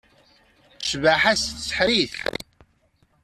Cbaḥa-s 0.89 1.43
tseḥḥer-it. 1.47 2.13